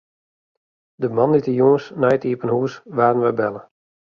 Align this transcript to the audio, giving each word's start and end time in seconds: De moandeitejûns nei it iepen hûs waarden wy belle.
De 1.01 1.07
moandeitejûns 1.15 1.85
nei 2.01 2.13
it 2.17 2.27
iepen 2.29 2.53
hûs 2.55 2.73
waarden 2.97 3.23
wy 3.25 3.31
belle. 3.39 3.61